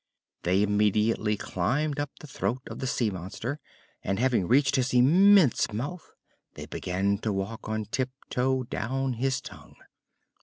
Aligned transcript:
They 0.41 0.63
immediately 0.63 1.37
climbed 1.37 1.99
up 1.99 2.09
the 2.19 2.25
throat 2.25 2.63
of 2.65 2.79
the 2.79 2.87
sea 2.87 3.11
monster, 3.11 3.59
and, 4.03 4.17
having 4.17 4.47
reached 4.47 4.75
his 4.75 4.95
immense 4.95 5.71
mouth, 5.71 6.15
they 6.55 6.65
began 6.65 7.19
to 7.19 7.31
walk 7.31 7.69
on 7.69 7.85
tiptoe 7.85 8.63
down 8.63 9.13
his 9.13 9.39
tongue. 9.41 9.75